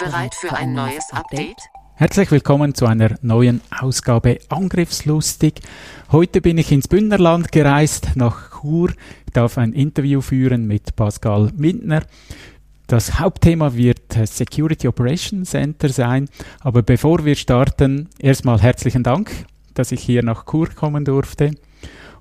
Bereit 0.00 0.34
für 0.34 0.52
ein 0.54 0.72
neues 0.72 1.12
Update? 1.12 1.58
Herzlich 1.94 2.30
willkommen 2.30 2.74
zu 2.74 2.86
einer 2.86 3.16
neuen 3.20 3.60
Ausgabe 3.80 4.38
Angriffslustig. 4.48 5.60
Heute 6.10 6.40
bin 6.40 6.56
ich 6.56 6.72
ins 6.72 6.88
Bündnerland 6.88 7.52
gereist, 7.52 8.12
nach 8.14 8.62
Chur. 8.62 8.94
Ich 9.26 9.32
darf 9.34 9.58
ein 9.58 9.74
Interview 9.74 10.22
führen 10.22 10.66
mit 10.66 10.96
Pascal 10.96 11.50
Mindner. 11.54 12.02
Das 12.86 13.20
Hauptthema 13.20 13.74
wird 13.74 14.14
Security 14.24 14.88
Operations 14.88 15.50
Center 15.50 15.90
sein. 15.90 16.30
Aber 16.60 16.82
bevor 16.82 17.26
wir 17.26 17.34
starten, 17.34 18.08
erstmal 18.18 18.58
herzlichen 18.58 19.02
Dank, 19.02 19.30
dass 19.74 19.92
ich 19.92 20.00
hier 20.00 20.22
nach 20.22 20.46
Chur 20.46 20.70
kommen 20.70 21.04
durfte. 21.04 21.50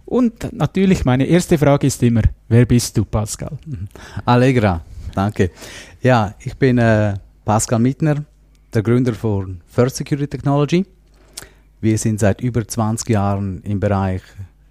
Und 0.03 0.51
natürlich 0.51 1.05
meine 1.05 1.27
erste 1.27 1.57
Frage 1.57 1.87
ist 1.87 2.03
immer, 2.03 2.23
wer 2.49 2.65
bist 2.65 2.97
du, 2.97 3.05
Pascal? 3.05 3.57
Allegra, 4.25 4.81
danke. 5.15 5.51
Ja, 6.01 6.35
ich 6.39 6.57
bin 6.57 6.77
äh, 6.77 7.13
Pascal 7.49 7.79
Mittner, 7.79 8.25
der 8.75 8.83
Gründer 8.83 9.15
von 9.15 9.61
First 9.65 9.95
Security 9.95 10.27
Technology. 10.27 10.85
Wir 11.81 11.97
sind 11.97 12.19
seit 12.19 12.41
über 12.41 12.67
20 12.67 13.09
Jahren 13.09 13.63
im 13.63 13.79
Bereich 13.79 14.21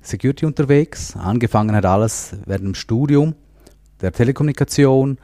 Security 0.01 0.47
unterwegs. 0.47 1.17
Angefangen 1.17 1.75
hat 1.75 1.85
alles 1.85 2.37
während 2.47 2.67
dem 2.67 2.75
Studium 2.77 3.35
der 4.01 4.13
Telekommunikation, 4.13 5.19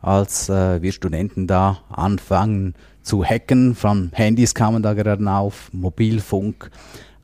als 0.00 0.48
äh, 0.50 0.80
wir 0.82 0.92
Studenten 0.92 1.48
da 1.48 1.80
anfangen 1.88 2.74
zu 3.02 3.24
hacken. 3.24 3.74
Von 3.74 4.12
Handys 4.12 4.54
kamen 4.54 4.80
da 4.80 4.94
gerade 4.94 5.28
auf, 5.28 5.68
Mobilfunk, 5.72 6.70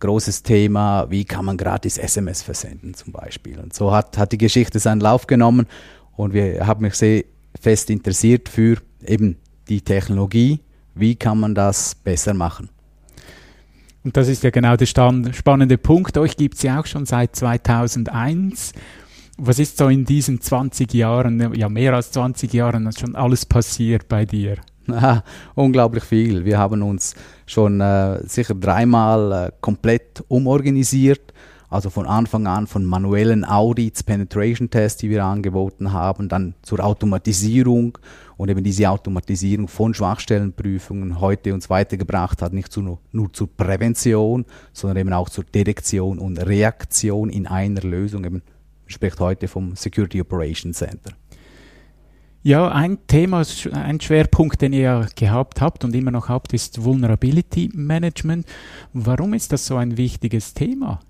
großes 0.00 0.42
Thema, 0.42 1.08
wie 1.10 1.24
kann 1.24 1.44
man 1.44 1.56
gratis 1.56 1.96
SMS 1.96 2.42
versenden 2.42 2.94
zum 2.94 3.12
Beispiel. 3.12 3.60
Und 3.60 3.72
so 3.72 3.92
hat, 3.94 4.18
hat 4.18 4.32
die 4.32 4.38
Geschichte 4.38 4.80
seinen 4.80 5.00
Lauf 5.00 5.28
genommen 5.28 5.68
und 6.16 6.34
wir 6.34 6.66
haben 6.66 6.82
mich 6.82 6.94
sehr 6.94 7.22
fest 7.60 7.88
interessiert 7.88 8.48
für 8.48 8.78
eben 9.06 9.36
die 9.68 9.80
Technologie, 9.80 10.60
wie 10.94 11.14
kann 11.14 11.40
man 11.40 11.54
das 11.54 11.94
besser 11.94 12.34
machen. 12.34 12.70
Und 14.04 14.16
das 14.16 14.28
ist 14.28 14.44
ja 14.44 14.50
genau 14.50 14.76
der 14.76 14.86
spannende 14.86 15.78
Punkt. 15.78 16.16
Euch 16.16 16.36
gibt 16.36 16.54
es 16.54 16.62
ja 16.62 16.80
auch 16.80 16.86
schon 16.86 17.06
seit 17.06 17.34
2001. 17.34 18.72
Was 19.36 19.58
ist 19.58 19.76
so 19.76 19.88
in 19.88 20.04
diesen 20.04 20.40
20 20.40 20.94
Jahren, 20.94 21.54
ja 21.54 21.68
mehr 21.68 21.92
als 21.92 22.12
20 22.12 22.52
Jahren, 22.52 22.90
schon 22.92 23.16
alles 23.16 23.44
passiert 23.44 24.08
bei 24.08 24.24
dir? 24.24 24.58
Aha, 24.88 25.24
unglaublich 25.56 26.04
viel. 26.04 26.44
Wir 26.44 26.58
haben 26.58 26.82
uns 26.82 27.16
schon 27.46 27.80
äh, 27.80 28.24
sicher 28.26 28.54
dreimal 28.54 29.48
äh, 29.48 29.52
komplett 29.60 30.24
umorganisiert 30.28 31.32
also 31.68 31.90
von 31.90 32.06
Anfang 32.06 32.46
an 32.46 32.66
von 32.66 32.84
manuellen 32.84 33.44
Audits, 33.44 34.02
Penetration 34.02 34.70
Tests, 34.70 35.00
die 35.00 35.10
wir 35.10 35.24
angeboten 35.24 35.92
haben, 35.92 36.28
dann 36.28 36.54
zur 36.62 36.80
Automatisierung 36.80 37.98
und 38.36 38.48
eben 38.50 38.62
diese 38.62 38.90
Automatisierung 38.90 39.68
von 39.68 39.94
Schwachstellenprüfungen 39.94 41.20
heute 41.20 41.54
uns 41.54 41.70
weitergebracht 41.70 42.42
hat, 42.42 42.52
nicht 42.52 42.70
zu, 42.70 42.98
nur 43.12 43.32
zur 43.32 43.48
Prävention, 43.56 44.44
sondern 44.72 44.98
eben 44.98 45.12
auch 45.12 45.28
zur 45.28 45.44
Detektion 45.44 46.18
und 46.18 46.38
Reaktion 46.38 47.30
in 47.30 47.46
einer 47.46 47.80
Lösung. 47.80 48.24
Eben 48.24 48.42
spricht 48.86 49.20
heute 49.20 49.48
vom 49.48 49.74
Security 49.74 50.20
Operations 50.20 50.76
Center. 50.76 51.12
Ja, 52.42 52.70
ein 52.70 52.98
Thema, 53.08 53.42
ein 53.72 54.00
Schwerpunkt, 54.00 54.62
den 54.62 54.72
ihr 54.72 54.80
ja 54.80 55.06
gehabt 55.16 55.60
habt 55.60 55.84
und 55.84 55.96
immer 55.96 56.12
noch 56.12 56.28
habt, 56.28 56.52
ist 56.52 56.84
Vulnerability 56.84 57.70
Management. 57.74 58.46
Warum 58.92 59.34
ist 59.34 59.50
das 59.52 59.66
so 59.66 59.76
ein 59.76 59.96
wichtiges 59.96 60.54
Thema? 60.54 61.00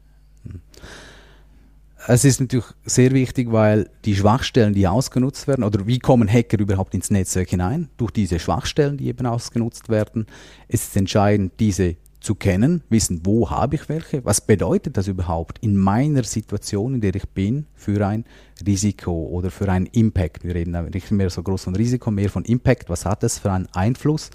Es 2.09 2.25
ist 2.25 2.41
natürlich 2.41 2.67
sehr 2.85 3.11
wichtig, 3.11 3.51
weil 3.51 3.91
die 4.05 4.15
Schwachstellen, 4.15 4.75
die 4.75 4.87
ausgenutzt 4.87 5.49
werden, 5.49 5.65
oder 5.65 5.89
wie 5.89 5.99
kommen 5.99 6.33
Hacker 6.33 6.61
überhaupt 6.61 6.95
ins 6.95 7.11
Netzwerk 7.11 7.51
hinein? 7.51 7.89
Durch 7.97 8.13
diese 8.13 8.39
Schwachstellen, 8.39 8.97
die 8.97 9.09
eben 9.09 9.27
ausgenutzt 9.27 9.89
werden, 9.89 10.27
ist 10.69 10.91
es 10.91 10.97
entscheidend, 10.97 11.55
diese 11.59 11.97
zu 12.21 12.37
kennen, 12.37 12.83
wissen, 12.91 13.23
wo 13.25 13.51
habe 13.51 13.75
ich 13.75 13.89
welche, 13.89 14.25
was 14.25 14.41
bedeutet 14.41 14.97
das 14.97 15.09
überhaupt 15.09 15.59
in 15.61 15.77
meiner 15.77 16.23
Situation, 16.23 16.95
in 16.95 17.01
der 17.01 17.15
ich 17.17 17.29
bin, 17.29 17.67
für 17.75 18.07
ein 18.07 18.25
Risiko 18.65 19.27
oder 19.27 19.51
für 19.51 19.69
einen 19.69 19.87
Impact. 19.87 20.45
Wir 20.45 20.55
reden 20.55 20.91
nicht 20.93 21.11
mehr 21.11 21.31
so 21.31 21.43
groß 21.43 21.65
von 21.65 21.75
Risiko, 21.75 22.13
mehr 22.13 22.31
von 22.31 22.45
Impact. 22.45 22.89
Was 22.89 23.05
hat 23.05 23.25
es 23.25 23.41
für 23.41 23.51
einen 23.51 23.69
Einfluss 23.73 24.31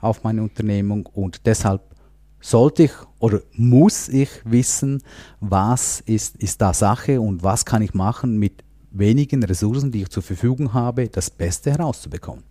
auf 0.00 0.24
meine 0.24 0.42
Unternehmung? 0.42 1.06
Und 1.06 1.46
deshalb 1.46 1.80
sollte 2.44 2.84
ich 2.84 2.92
oder 3.20 3.40
muss 3.54 4.08
ich 4.08 4.28
wissen, 4.44 5.02
was 5.40 6.00
ist, 6.00 6.36
ist 6.36 6.60
da 6.60 6.74
Sache 6.74 7.20
und 7.20 7.42
was 7.42 7.64
kann 7.64 7.80
ich 7.80 7.94
machen 7.94 8.36
mit 8.36 8.62
wenigen 8.90 9.42
Ressourcen, 9.42 9.90
die 9.90 10.02
ich 10.02 10.10
zur 10.10 10.22
Verfügung 10.22 10.74
habe, 10.74 11.08
das 11.08 11.30
Beste 11.30 11.70
herauszubekommen. 11.70 12.44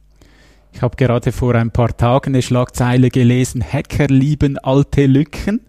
Ich 0.71 0.81
habe 0.81 0.95
gerade 0.95 1.31
vor 1.31 1.53
ein 1.53 1.69
paar 1.69 1.95
Tagen 1.95 2.33
eine 2.33 2.41
Schlagzeile 2.41 3.11
gelesen, 3.11 3.63
Hacker 3.63 4.07
lieben 4.07 4.57
alte 4.57 5.05
Lücken. 5.05 5.61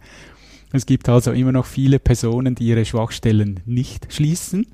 Es 0.73 0.87
gibt 0.87 1.07
also 1.11 1.33
immer 1.33 1.53
noch 1.53 1.67
viele 1.67 1.99
Personen, 1.99 2.55
die 2.55 2.69
ihre 2.69 2.87
Schwachstellen 2.87 3.61
nicht 3.67 4.11
schließen. 4.11 4.67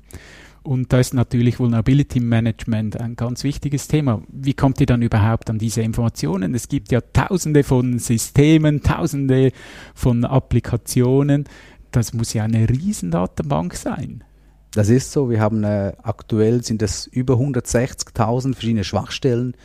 Und 0.63 0.93
da 0.93 0.99
ist 0.99 1.15
natürlich 1.15 1.59
Vulnerability 1.59 2.19
Management 2.19 2.99
ein 2.99 3.15
ganz 3.15 3.43
wichtiges 3.43 3.87
Thema. 3.87 4.21
Wie 4.27 4.53
kommt 4.53 4.79
ihr 4.79 4.85
dann 4.85 5.01
überhaupt 5.01 5.49
an 5.49 5.57
diese 5.57 5.81
Informationen? 5.81 6.53
Es 6.53 6.67
gibt 6.67 6.91
ja 6.91 7.01
tausende 7.01 7.63
von 7.63 7.97
Systemen, 7.97 8.83
tausende 8.83 9.51
von 9.95 10.23
Applikationen. 10.23 11.45
Das 11.89 12.13
muss 12.13 12.33
ja 12.33 12.43
eine 12.43 12.69
Riesendatenbank 12.69 13.73
sein. 13.73 14.23
Das 14.71 14.89
ist 14.89 15.11
so. 15.11 15.29
Wir 15.29 15.41
haben 15.41 15.63
äh, 15.63 15.93
aktuell 16.03 16.63
sind 16.63 16.81
es 16.81 17.07
über 17.07 17.33
160.000 17.33 18.53
verschiedene 18.53 18.83
Schwachstellen, 18.83 19.55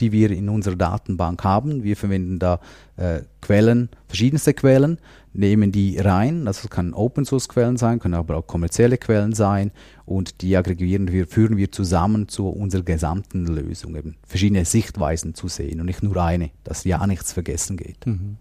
die 0.00 0.12
wir 0.12 0.30
in 0.30 0.48
unserer 0.48 0.76
Datenbank 0.76 1.44
haben. 1.44 1.82
Wir 1.82 1.96
verwenden 1.96 2.38
da 2.38 2.60
äh, 2.96 3.20
Quellen, 3.40 3.88
verschiedenste 4.06 4.54
Quellen, 4.54 4.98
nehmen 5.32 5.72
die 5.72 5.98
rein. 5.98 6.44
Das 6.44 6.68
kann 6.68 6.94
Open 6.94 7.24
Source 7.24 7.48
Quellen 7.48 7.76
sein, 7.76 7.98
können 7.98 8.14
aber 8.14 8.36
auch 8.36 8.46
kommerzielle 8.46 8.98
Quellen 8.98 9.32
sein 9.32 9.70
und 10.04 10.42
die 10.42 10.56
aggregieren 10.56 11.10
wir, 11.10 11.26
führen 11.26 11.56
wir 11.56 11.72
zusammen 11.72 12.28
zu 12.28 12.48
unserer 12.48 12.82
gesamten 12.82 13.46
Lösung, 13.46 13.96
eben 13.96 14.16
verschiedene 14.26 14.64
Sichtweisen 14.64 15.34
zu 15.34 15.48
sehen 15.48 15.80
und 15.80 15.86
nicht 15.86 16.02
nur 16.02 16.16
eine, 16.16 16.50
dass 16.64 16.84
ja 16.84 17.06
nichts 17.06 17.32
vergessen 17.32 17.76
geht. 17.76 18.06
Mhm. 18.06 18.36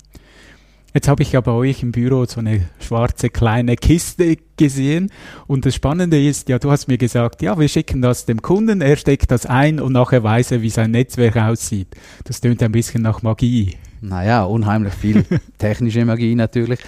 Jetzt 0.93 1.07
habe 1.07 1.23
ich 1.23 1.31
ja 1.31 1.41
bei 1.41 1.51
euch 1.51 1.83
im 1.83 1.93
Büro 1.93 2.25
so 2.25 2.39
eine 2.39 2.67
schwarze 2.79 3.29
kleine 3.29 3.77
Kiste 3.77 4.37
gesehen 4.57 5.09
und 5.47 5.65
das 5.65 5.75
Spannende 5.75 6.21
ist, 6.21 6.49
ja, 6.49 6.59
du 6.59 6.69
hast 6.69 6.87
mir 6.87 6.97
gesagt, 6.97 7.41
ja, 7.41 7.57
wir 7.57 7.69
schicken 7.69 8.01
das 8.01 8.25
dem 8.25 8.41
Kunden, 8.41 8.81
er 8.81 8.97
steckt 8.97 9.31
das 9.31 9.45
ein 9.45 9.79
und 9.79 9.93
nachher 9.93 10.21
weiß 10.21 10.51
er, 10.51 10.61
wie 10.61 10.69
sein 10.69 10.91
Netzwerk 10.91 11.37
aussieht. 11.37 11.87
Das 12.25 12.41
tönt 12.41 12.61
ein 12.61 12.73
bisschen 12.73 13.03
nach 13.03 13.21
Magie. 13.21 13.77
Naja, 14.01 14.43
unheimlich 14.43 14.93
viel 14.93 15.23
technische 15.57 16.03
Magie 16.03 16.35
natürlich. 16.35 16.79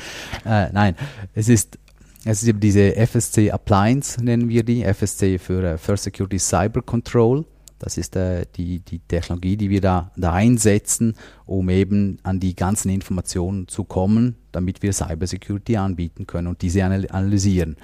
Äh, 0.45 0.69
nein, 0.73 0.95
es 1.33 1.47
ist 1.47 1.79
es 2.25 2.41
ist 2.41 2.47
eben 2.47 2.61
diese 2.61 2.95
FSC 2.95 3.51
Appliance, 3.51 4.23
nennen 4.23 4.47
wir 4.47 4.63
die, 4.63 4.83
FSC 4.85 5.39
für 5.39 5.73
uh, 5.73 5.77
First 5.77 6.05
Security 6.05 6.39
Cyber 6.39 6.81
Control. 6.81 7.43
Das 7.83 7.97
ist 7.97 8.15
äh, 8.15 8.45
die, 8.55 8.79
die 8.79 8.99
Technologie, 8.99 9.57
die 9.57 9.69
wir 9.69 9.81
da, 9.81 10.11
da 10.15 10.31
einsetzen, 10.31 11.15
um 11.45 11.69
eben 11.69 12.17
an 12.23 12.39
die 12.39 12.55
ganzen 12.55 12.89
Informationen 12.89 13.67
zu 13.67 13.83
kommen, 13.83 14.37
damit 14.53 14.81
wir 14.81 14.93
Cybersecurity 14.93 15.75
anbieten 15.75 16.25
können 16.25 16.47
und 16.47 16.61
diese 16.61 16.83
analysieren. 16.85 17.75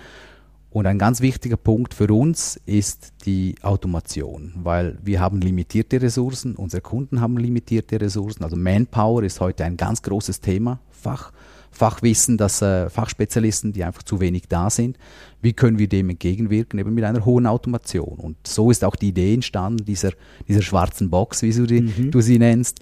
Und 0.71 0.85
ein 0.85 0.99
ganz 0.99 1.21
wichtiger 1.21 1.57
Punkt 1.57 1.95
für 1.95 2.13
uns 2.13 2.59
ist 2.65 3.13
die 3.25 3.55
Automation, 3.63 4.53
weil 4.55 4.99
wir 5.01 5.19
haben 5.19 5.41
limitierte 5.41 5.99
Ressourcen, 5.99 6.55
unsere 6.55 6.81
Kunden 6.81 7.21
haben 7.21 7.37
limitierte 7.37 7.99
Ressourcen. 7.99 8.43
Also 8.43 8.55
Manpower 8.55 9.23
ist 9.23 9.39
heute 9.39 9.65
ein 9.65 9.77
ganz 9.77 10.01
großes 10.03 10.41
Thema, 10.41 10.79
Fach. 10.89 11.31
Fachwissen, 11.71 12.37
dass 12.37 12.63
äh, 12.63 12.89
Fachspezialisten, 12.89 13.73
die 13.73 13.83
einfach 13.83 14.01
zu 14.01 14.19
wenig 14.19 14.47
da 14.49 14.71
sind. 14.71 14.97
Wie 15.41 15.53
können 15.53 15.77
wir 15.77 15.87
dem 15.87 16.09
entgegenwirken? 16.09 16.79
Eben 16.79 16.95
mit 16.95 17.03
einer 17.03 17.23
hohen 17.25 17.45
Automation. 17.45 18.17
Und 18.17 18.37
so 18.45 18.71
ist 18.71 18.83
auch 18.83 18.95
die 18.95 19.09
Idee 19.09 19.35
entstanden, 19.35 19.85
dieser, 19.85 20.11
dieser 20.47 20.63
schwarzen 20.63 21.11
Box, 21.11 21.43
wie 21.43 21.51
du, 21.51 21.67
die, 21.67 21.81
mhm. 21.81 22.11
du 22.11 22.21
sie 22.21 22.39
nennst, 22.39 22.79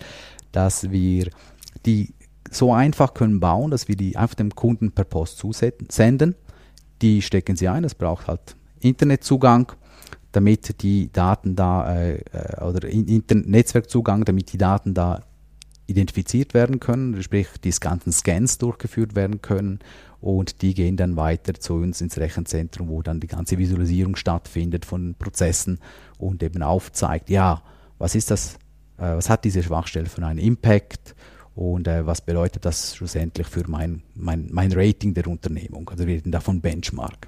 dass 0.54 0.90
wir 0.90 1.30
die 1.86 2.14
so 2.50 2.72
einfach 2.74 3.14
können 3.14 3.42
bauen, 3.42 3.72
dass 3.72 3.90
wir 3.90 3.98
die 3.98 4.16
einfach 4.16 4.36
dem 4.36 4.56
Kunden 4.56 4.92
per 4.92 5.04
Post 5.04 5.38
zusenden. 5.38 6.36
Die 7.02 7.22
stecken 7.22 7.56
sie 7.56 7.68
ein, 7.68 7.84
es 7.84 7.96
braucht 7.96 8.28
halt 8.28 8.56
Internetzugang. 8.80 9.72
damit 10.34 10.82
die 10.84 11.12
Daten 11.12 11.56
da 11.56 11.96
äh, 11.96 12.18
äh 12.18 12.62
oder 12.62 12.88
in, 12.88 13.08
Internet 13.08 13.74
damit 14.26 14.54
die 14.54 14.58
Daten 14.58 14.94
da 14.94 15.22
identifiziert 15.88 16.54
werden 16.54 16.80
können, 16.80 17.22
sprich 17.24 17.48
die 17.64 17.72
ganzen 17.72 18.12
Scans 18.12 18.58
durchgeführt 18.58 19.16
werden 19.16 19.42
können. 19.42 19.80
Und 20.20 20.62
die 20.62 20.74
gehen 20.74 20.98
dann 20.98 21.16
weiter 21.16 21.54
zu 21.54 21.76
uns 21.76 22.02
ins 22.02 22.18
Rechenzentrum, 22.18 22.90
wo 22.90 23.02
dann 23.02 23.20
die 23.20 23.28
ganze 23.28 23.58
Visualisierung 23.58 24.16
stattfindet 24.16 24.86
von 24.86 25.16
Prozessen 25.18 25.80
und 26.18 26.44
eben 26.44 26.62
aufzeigt, 26.62 27.30
ja, 27.30 27.62
was 27.98 28.16
ist 28.16 28.32
das, 28.32 28.56
äh, 28.98 29.16
was 29.16 29.30
hat 29.30 29.46
diese 29.46 29.64
Schwachstelle 29.64 30.08
für 30.08 30.26
einen 30.26 30.40
Impact 30.40 31.16
und 31.58 31.88
äh, 31.88 32.06
was 32.06 32.22
bedeutet 32.22 32.66
das 32.66 32.96
schlussendlich 32.96 33.48
für 33.48 33.68
mein, 33.68 34.04
mein, 34.14 34.48
mein 34.52 34.72
Rating 34.74 35.16
der 35.16 35.26
Unternehmung, 35.26 35.90
also 35.90 36.06
wir 36.06 36.14
reden 36.14 36.32
davon 36.32 36.62
Benchmark. 36.62 37.28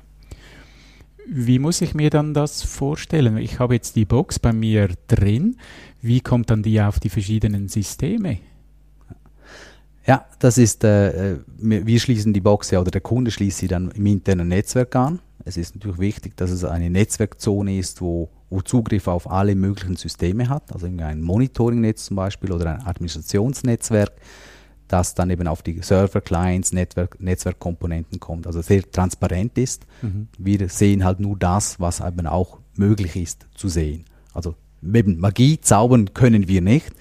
Wie 1.28 1.58
muss 1.58 1.82
ich 1.82 1.96
mir 1.96 2.12
dann 2.12 2.36
das 2.36 2.62
vorstellen? 2.62 3.38
Ich 3.38 3.58
habe 3.58 3.74
jetzt 3.74 3.96
die 3.96 4.06
Box 4.06 4.38
bei 4.38 4.54
mir 4.54 4.90
drin. 5.08 5.58
Wie 6.02 6.22
kommt 6.22 6.52
dann 6.52 6.62
die 6.62 6.80
auf 6.80 7.00
die 7.00 7.10
verschiedenen 7.10 7.70
Systeme? 7.70 8.38
Ja, 10.06 10.26
das 10.38 10.60
ist, 10.60 10.84
äh, 10.84 11.34
äh, 11.34 11.40
wir 11.58 12.00
schließen 12.00 12.32
die 12.32 12.42
Box 12.42 12.70
ja 12.70 12.80
oder 12.80 12.92
der 12.92 13.02
Kunde 13.02 13.32
schließt 13.32 13.58
sie 13.58 13.68
dann 13.68 13.90
im 13.92 14.06
internen 14.06 14.48
Netzwerk 14.48 14.96
an. 14.96 15.20
Es 15.44 15.58
ist 15.58 15.76
natürlich 15.76 16.00
wichtig, 16.00 16.38
dass 16.38 16.52
es 16.52 16.64
eine 16.64 16.92
Netzwerkzone 16.92 17.78
ist, 17.78 18.02
wo, 18.02 18.30
wo 18.50 18.62
Zugriff 18.62 19.08
auf 19.08 19.30
alle 19.30 19.56
möglichen 19.56 19.96
Systeme 19.96 20.50
hat, 20.50 20.74
also 20.74 20.88
ein 20.88 21.22
Monitoring-Netz 21.22 22.06
zum 22.06 22.16
Beispiel 22.16 22.52
oder 22.52 22.76
ein 22.76 22.86
Administrationsnetzwerk, 22.86 24.12
das 24.88 25.14
dann 25.14 25.30
eben 25.30 25.48
auf 25.48 25.62
die 25.62 25.82
Server, 25.82 26.20
Clients, 26.20 26.74
Netzwerk, 26.74 27.22
Netzwerkkomponenten 27.22 28.20
kommt, 28.20 28.48
also 28.48 28.62
sehr 28.62 28.90
transparent 28.90 29.58
ist. 29.58 29.86
Mhm. 30.02 30.28
Wir 30.38 30.68
sehen 30.68 31.06
halt 31.06 31.20
nur 31.20 31.38
das, 31.38 31.80
was 31.80 32.00
eben 32.02 32.26
auch 32.26 32.60
möglich 32.76 33.16
ist 33.16 33.46
zu 33.54 33.70
sehen. 33.70 34.06
Also 34.34 34.56
eben 34.82 35.20
Magie 35.20 35.60
zaubern 35.62 36.14
können 36.14 36.48
wir 36.48 36.62
nicht. 36.62 36.92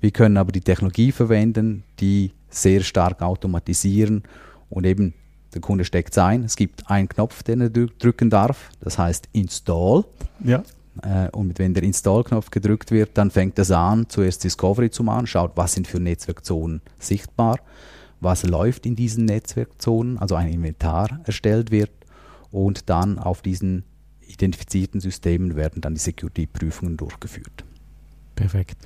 Wir 0.00 0.12
können 0.12 0.36
aber 0.36 0.52
die 0.52 0.60
Technologie 0.60 1.10
verwenden, 1.10 1.84
die 2.00 2.32
sehr 2.48 2.82
stark 2.82 3.22
automatisieren 3.22 4.22
und 4.70 4.84
eben 4.84 5.14
der 5.54 5.60
Kunde 5.60 5.84
steckt 5.84 6.16
ein. 6.18 6.44
Es 6.44 6.56
gibt 6.56 6.88
einen 6.90 7.08
Knopf, 7.08 7.42
den 7.42 7.60
er 7.60 7.70
drücken 7.70 8.30
darf, 8.30 8.70
das 8.80 8.98
heißt 8.98 9.28
Install. 9.32 10.04
Ja. 10.44 10.62
Äh, 11.02 11.28
und 11.30 11.58
wenn 11.58 11.74
der 11.74 11.82
Install-Knopf 11.82 12.50
gedrückt 12.50 12.90
wird, 12.90 13.10
dann 13.14 13.30
fängt 13.30 13.58
es 13.58 13.70
an, 13.70 14.08
zuerst 14.08 14.44
Discovery 14.44 14.90
zu 14.90 15.02
machen, 15.02 15.26
schaut, 15.26 15.52
was 15.56 15.72
sind 15.72 15.86
für 15.86 16.00
Netzwerkzonen 16.00 16.82
sichtbar, 16.98 17.58
was 18.20 18.44
läuft 18.44 18.86
in 18.86 18.96
diesen 18.96 19.24
Netzwerkzonen, 19.24 20.18
also 20.18 20.34
ein 20.34 20.48
Inventar 20.48 21.20
erstellt 21.24 21.70
wird 21.70 21.90
und 22.50 22.90
dann 22.90 23.18
auf 23.18 23.42
diesen 23.42 23.84
identifizierten 24.26 25.00
Systemen 25.00 25.56
werden 25.56 25.80
dann 25.80 25.94
die 25.94 26.00
Security-Prüfungen 26.00 26.96
durchgeführt. 26.96 27.64
Perfekt. 28.34 28.76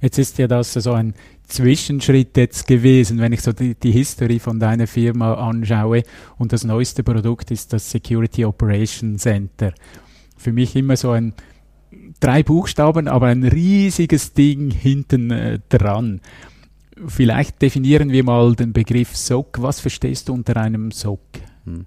Jetzt 0.00 0.18
ist 0.18 0.38
ja 0.38 0.48
das 0.48 0.72
so 0.72 0.92
ein 0.92 1.14
Zwischenschritt 1.46 2.36
jetzt 2.36 2.66
gewesen, 2.66 3.18
wenn 3.18 3.32
ich 3.32 3.40
so 3.40 3.52
die, 3.52 3.74
die 3.74 3.92
History 3.92 4.38
von 4.38 4.58
deiner 4.58 4.86
Firma 4.86 5.34
anschaue. 5.34 6.02
Und 6.38 6.52
das 6.52 6.64
neueste 6.64 7.04
Produkt 7.04 7.50
ist 7.50 7.72
das 7.72 7.90
Security 7.90 8.44
Operation 8.44 9.18
Center. 9.18 9.72
Für 10.36 10.52
mich 10.52 10.74
immer 10.74 10.96
so 10.96 11.10
ein 11.10 11.34
drei 12.20 12.42
Buchstaben, 12.42 13.08
aber 13.08 13.26
ein 13.26 13.44
riesiges 13.44 14.32
Ding 14.32 14.70
hinten 14.70 15.30
äh, 15.30 15.58
dran. 15.68 16.20
Vielleicht 17.06 17.60
definieren 17.62 18.10
wir 18.10 18.24
mal 18.24 18.54
den 18.54 18.72
Begriff 18.72 19.16
SOC. 19.16 19.62
Was 19.62 19.80
verstehst 19.80 20.28
du 20.28 20.34
unter 20.34 20.56
einem 20.56 20.90
SOC? 20.90 21.20
Hm. 21.64 21.86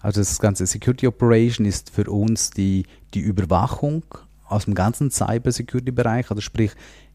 Also 0.00 0.20
das 0.20 0.38
ganze 0.40 0.66
Security 0.66 1.06
Operation 1.06 1.66
ist 1.66 1.90
für 1.90 2.10
uns 2.10 2.50
die, 2.50 2.86
die 3.14 3.20
Überwachung 3.20 4.04
aus 4.46 4.66
dem 4.66 4.74
ganzen 4.74 5.10
Cyber-Security-Bereich, 5.10 6.30
also 6.30 6.40
sprich 6.40 6.72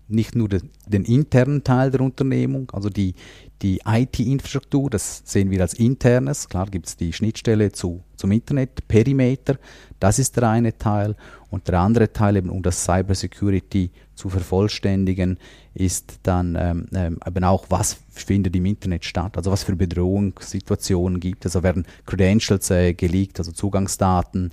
nicht 0.08 0.36
nur 0.36 0.50
den, 0.50 0.70
den, 0.86 1.04
internen 1.04 1.64
Teil 1.64 1.92
der 1.92 2.02
Unternehmung, 2.02 2.72
also 2.72 2.90
die, 2.90 3.16
die 3.62 3.82
IT-Infrastruktur, 3.86 4.90
das 4.90 5.22
sehen 5.26 5.50
wir 5.52 5.62
als 5.62 5.74
internes. 5.74 6.48
Klar 6.48 6.68
gibt 6.68 6.88
es 6.88 6.96
die 6.96 7.12
Schnittstelle 7.12 7.72
zu, 7.72 8.04
zum 8.16 8.32
Internet, 8.32 8.88
Perimeter, 8.88 9.58
das 10.00 10.20
ist 10.20 10.38
der 10.38 10.50
eine 10.50 10.78
Teil. 10.78 11.16
Und 11.50 11.68
der 11.68 11.80
andere 11.80 12.12
Teil, 12.12 12.36
eben 12.36 12.50
um 12.50 12.62
das 12.62 12.84
Cybersecurity 12.84 13.92
zu 14.16 14.30
vervollständigen, 14.30 15.38
ist 15.74 16.20
dann 16.24 16.58
ähm, 16.60 16.88
ähm, 16.94 17.20
eben 17.26 17.44
auch, 17.44 17.68
was 17.70 17.98
findet 18.10 18.56
im 18.56 18.66
Internet 18.66 19.06
statt, 19.06 19.38
also 19.38 19.52
was 19.52 19.64
für 19.64 19.76
Bedrohungssituationen 19.76 21.20
gibt 21.20 21.46
es. 21.46 21.56
Also 21.56 21.64
werden 21.64 21.86
Credentials 22.06 22.70
äh, 22.70 22.94
geleakt, 22.94 23.40
also 23.40 23.52
Zugangsdaten, 23.52 24.52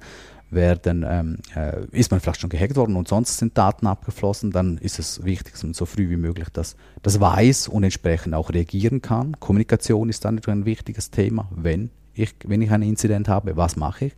werden, 0.55 1.05
ähm, 1.09 1.39
äh, 1.55 1.85
ist 1.91 2.11
man 2.11 2.21
vielleicht 2.21 2.41
schon 2.41 2.51
gehackt 2.51 2.77
worden 2.77 2.97
und 2.97 3.09
sonst 3.09 3.39
sind 3.39 3.57
Daten 3.57 3.87
abgeflossen, 3.87 4.51
dann 4.51 4.79
ist 4.79 4.99
es 4.99 5.25
wichtig, 5.25 5.53
dass 5.53 5.63
man 5.63 5.75
so 5.75 5.87
früh 5.87 6.11
wie 6.11 6.17
möglich 6.17 6.49
das, 6.53 6.77
das 7.03 7.21
weiß 7.21 7.69
und 7.69 7.85
entsprechend 7.85 8.35
auch 8.35 8.51
reagieren 8.51 9.03
kann. 9.03 9.39
Kommunikation 9.41 10.09
ist 10.09 10.25
dann 10.25 10.41
ein 10.47 10.65
wichtiges 10.65 11.11
Thema, 11.11 11.49
wenn 11.55 11.91
ich, 12.15 12.35
wenn 12.45 12.63
ich 12.63 12.71
ein 12.71 12.83
Inzident 12.83 13.29
habe, 13.29 13.57
was 13.57 13.77
mache 13.77 14.07
ich? 14.07 14.13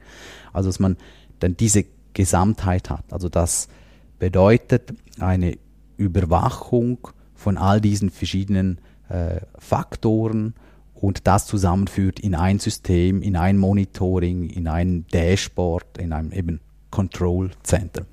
Also, 0.53 0.69
dass 0.69 0.79
man 0.79 0.97
dann 1.41 1.57
diese 1.57 1.85
Gesamtheit 2.13 2.91
hat. 2.91 3.05
Also, 3.11 3.29
das 3.29 3.69
bedeutet 4.19 4.95
eine 5.19 5.59
Überwachung 5.97 6.99
von 7.35 7.57
all 7.59 7.81
diesen 7.81 8.11
verschiedenen 8.11 8.79
äh, 9.09 9.41
Faktoren, 9.59 10.55
und 11.01 11.27
das 11.27 11.47
zusammenführt 11.47 12.19
in 12.21 12.35
ein 12.35 12.59
System, 12.59 13.23
in 13.23 13.37
ein 13.37 13.59
Monitoring, 13.59 14.49
in 14.49 14.67
ein 14.67 15.07
Dashboard, 15.13 15.99
in 15.99 16.13
einem 16.13 16.33
eben 16.33 16.61
Control 16.91 17.51
Center. 17.63 18.07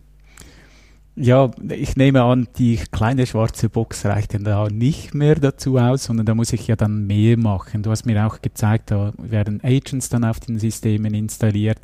Ja, 1.16 1.52
ich 1.70 1.96
nehme 1.96 2.24
an, 2.24 2.48
die 2.58 2.78
kleine 2.92 3.28
schwarze 3.28 3.70
Box 3.70 4.04
reicht 4.04 4.34
dann 4.34 4.44
da 4.44 4.68
nicht 4.68 5.14
mehr 5.14 5.36
dazu 5.36 5.78
aus, 5.78 6.06
sondern 6.06 6.26
da 6.26 6.34
muss 6.34 6.54
ich 6.54 6.68
ja 6.68 6.76
dann 6.76 7.06
mehr 7.06 7.38
machen. 7.38 7.84
Du 7.84 7.92
hast 7.92 8.08
mir 8.08 8.26
auch 8.26 8.42
gezeigt, 8.42 8.90
da 8.90 9.14
werden 9.20 9.62
Agents 9.64 10.10
dann 10.10 10.26
auf 10.26 10.40
den 10.40 10.58
Systemen 10.58 11.14
installiert. 11.14 11.78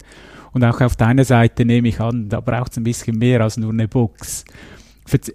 Und 0.51 0.63
auch 0.65 0.81
auf 0.81 0.95
deiner 0.95 1.25
Seite 1.25 1.63
nehme 1.63 1.89
ich 1.89 1.99
an, 1.99 2.27
da 2.27 2.39
braucht 2.39 2.71
es 2.71 2.77
ein 2.79 2.83
bisschen 2.83 3.19
mehr 3.19 3.41
als 3.41 3.57
nur 3.57 3.71
eine 3.71 3.87
Box. 3.87 4.45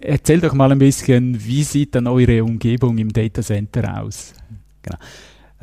Erzähl 0.01 0.41
doch 0.41 0.53
mal 0.53 0.73
ein 0.73 0.79
bisschen, 0.79 1.45
wie 1.45 1.63
sieht 1.63 1.95
dann 1.95 2.07
eure 2.07 2.43
Umgebung 2.43 2.97
im 2.97 3.13
Data 3.13 3.41
Center 3.41 4.01
aus? 4.01 4.33
Genau 4.83 4.97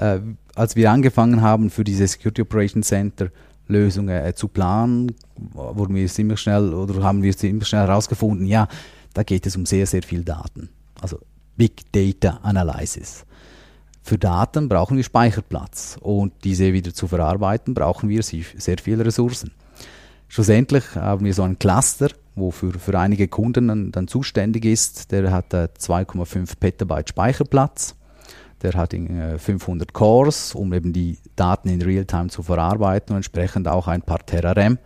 äh, 0.02 0.20
als 0.54 0.76
wir 0.76 0.90
angefangen 0.90 1.40
haben 1.40 1.70
für 1.70 1.84
diese 1.84 2.06
Security 2.06 2.42
Operation 2.42 2.82
Center 2.82 3.30
Lösungen 3.68 4.24
äh, 4.24 4.34
zu 4.34 4.48
planen, 4.48 5.14
wurden 5.36 5.94
wir 5.94 6.06
ziemlich 6.08 6.40
schnell 6.40 6.74
oder 6.74 7.02
haben 7.02 7.22
wir 7.22 7.36
ziemlich 7.36 7.68
schnell 7.68 7.86
herausgefunden, 7.86 8.46
ja, 8.46 8.68
da 9.14 9.22
geht 9.22 9.46
es 9.46 9.56
um 9.56 9.66
sehr, 9.66 9.86
sehr 9.86 10.02
viel 10.02 10.24
Daten. 10.24 10.68
Also 11.00 11.18
Big 11.56 11.92
Data 11.92 12.40
Analysis. 12.42 13.24
Für 14.02 14.18
Daten 14.18 14.68
brauchen 14.68 14.96
wir 14.96 15.04
Speicherplatz 15.04 15.96
und 16.00 16.32
diese 16.42 16.72
wieder 16.72 16.92
zu 16.92 17.06
verarbeiten, 17.06 17.72
brauchen 17.72 18.08
wir 18.08 18.22
sehr 18.22 18.78
viele 18.82 19.06
Ressourcen. 19.06 19.52
Schlussendlich 20.26 20.96
haben 20.96 21.24
wir 21.24 21.34
so 21.34 21.44
einen 21.44 21.58
Cluster, 21.58 22.08
wo 22.34 22.50
für, 22.50 22.72
für 22.72 22.98
einige 22.98 23.28
Kunden 23.28 23.68
dann, 23.68 23.92
dann 23.92 24.08
zuständig 24.08 24.64
ist. 24.64 25.12
Der 25.12 25.30
hat 25.30 25.54
äh, 25.54 25.68
2,5 25.78 26.58
Petabyte 26.58 27.10
Speicherplatz 27.10 27.94
der 28.62 28.74
hat 28.74 28.94
500 28.94 29.88
äh, 29.88 29.92
Cores, 29.92 30.54
um 30.54 30.72
eben 30.72 30.92
die 30.92 31.18
Daten 31.36 31.68
in 31.68 31.82
Realtime 31.82 32.28
zu 32.28 32.42
verarbeiten 32.42 33.12
und 33.12 33.18
entsprechend 33.18 33.68
auch 33.68 33.88
ein 33.88 34.02
paar 34.02 34.24
Terra-RAM, 34.24 34.78